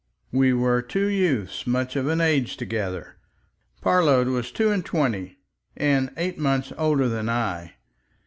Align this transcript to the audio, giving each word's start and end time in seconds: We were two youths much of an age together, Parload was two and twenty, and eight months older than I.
We 0.31 0.51
were 0.51 0.81
two 0.81 1.05
youths 1.05 1.67
much 1.67 1.95
of 1.95 2.07
an 2.07 2.21
age 2.21 2.57
together, 2.57 3.17
Parload 3.83 4.29
was 4.29 4.51
two 4.51 4.71
and 4.71 4.83
twenty, 4.83 5.37
and 5.77 6.09
eight 6.17 6.39
months 6.39 6.73
older 6.75 7.07
than 7.07 7.29
I. 7.29 7.75